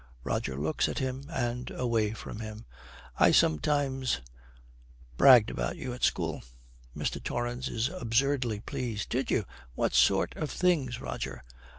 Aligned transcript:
Roger 0.23 0.57
looks 0.57 0.89
at 0.89 0.97
him 0.97 1.27
and 1.29 1.69
away 1.69 2.11
from 2.11 2.39
him. 2.39 2.65
'I 3.19 3.29
sometimes 3.33 4.19
bragged 5.15 5.51
about 5.51 5.77
you 5.77 5.93
at 5.93 6.03
school.' 6.03 6.41
Mr. 6.97 7.23
Torrance 7.23 7.67
is 7.67 7.87
absurdly 7.87 8.61
pleased. 8.61 9.09
'Did 9.09 9.29
you? 9.29 9.45
What 9.75 9.93
sort 9.93 10.35
of 10.35 10.49
things, 10.49 10.99
Roger?' 10.99 11.43